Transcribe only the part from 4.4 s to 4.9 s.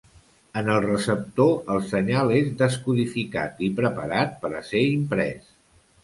per a ser